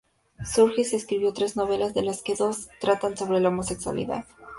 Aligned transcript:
Sturgis 0.43 0.93
escribió 0.95 1.31
tres 1.31 1.55
novelas, 1.55 1.93
de 1.93 2.01
las 2.01 2.23
que 2.23 2.33
dos 2.33 2.69
tratan 2.79 3.15
sobre 3.15 3.39
la 3.39 3.49
homosexualidad. 3.49 4.25